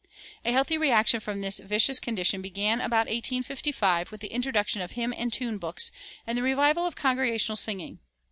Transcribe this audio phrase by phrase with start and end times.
[0.43, 5.13] A healthy reaction from this vicious condition began about 1855, with the introduction of hymn
[5.15, 5.91] and tune books
[6.25, 7.99] and the revival of congregational singing.